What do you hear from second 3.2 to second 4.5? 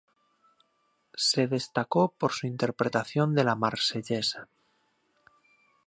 de La Marsellesa.